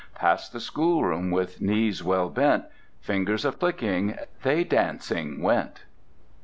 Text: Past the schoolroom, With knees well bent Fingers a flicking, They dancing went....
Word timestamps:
Past 0.15 0.51
the 0.51 0.59
schoolroom, 0.59 1.29
With 1.29 1.61
knees 1.61 2.03
well 2.03 2.29
bent 2.29 2.65
Fingers 3.01 3.45
a 3.45 3.51
flicking, 3.51 4.17
They 4.41 4.63
dancing 4.63 5.43
went.... 5.43 5.83